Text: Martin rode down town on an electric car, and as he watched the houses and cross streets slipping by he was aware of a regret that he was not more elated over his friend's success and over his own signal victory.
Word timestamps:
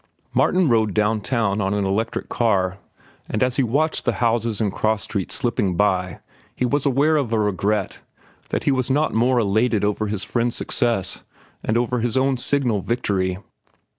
Martin 0.33 0.67
rode 0.67 0.95
down 0.95 1.21
town 1.21 1.61
on 1.61 1.75
an 1.75 1.85
electric 1.85 2.27
car, 2.27 2.79
and 3.29 3.43
as 3.43 3.57
he 3.57 3.61
watched 3.61 4.03
the 4.03 4.13
houses 4.13 4.59
and 4.59 4.71
cross 4.73 5.03
streets 5.03 5.35
slipping 5.35 5.75
by 5.77 6.19
he 6.55 6.65
was 6.65 6.87
aware 6.87 7.17
of 7.17 7.31
a 7.31 7.37
regret 7.37 7.99
that 8.49 8.63
he 8.63 8.71
was 8.71 8.89
not 8.89 9.13
more 9.13 9.37
elated 9.37 9.83
over 9.85 10.07
his 10.07 10.23
friend's 10.23 10.55
success 10.55 11.23
and 11.63 11.77
over 11.77 11.99
his 11.99 12.17
own 12.17 12.35
signal 12.35 12.81
victory. 12.81 13.37